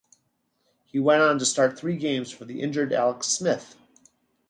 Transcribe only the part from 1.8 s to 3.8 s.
games for the injured Alex Smith.